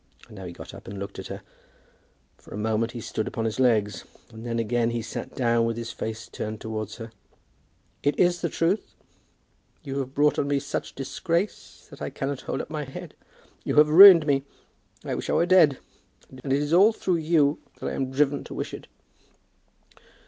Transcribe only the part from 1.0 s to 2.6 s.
at her. For a